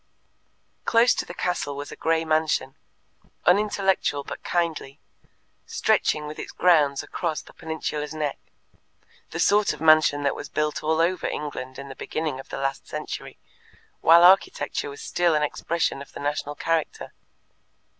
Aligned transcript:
Close 0.83 1.13
to 1.13 1.27
the 1.27 1.33
castle 1.35 1.75
was 1.77 1.91
a 1.91 1.95
grey 1.95 2.25
mansion, 2.25 2.73
unintellectual 3.45 4.23
but 4.23 4.41
kindly, 4.43 4.99
stretching 5.67 6.25
with 6.25 6.39
its 6.39 6.51
grounds 6.51 7.03
across 7.03 7.43
the 7.43 7.53
peninsula's 7.53 8.11
neck 8.11 8.39
the 9.29 9.39
sort 9.39 9.73
of 9.73 9.79
mansion 9.79 10.23
that 10.23 10.33
was 10.33 10.49
built 10.49 10.81
all 10.83 10.99
over 10.99 11.27
England 11.27 11.77
in 11.77 11.87
the 11.87 11.95
beginning 11.95 12.39
of 12.39 12.49
the 12.49 12.57
last 12.57 12.87
century, 12.87 13.37
while 13.99 14.23
architecture 14.23 14.89
was 14.89 15.03
still 15.03 15.35
an 15.35 15.43
expression 15.43 16.01
of 16.01 16.13
the 16.13 16.19
national 16.19 16.55
character. 16.55 17.13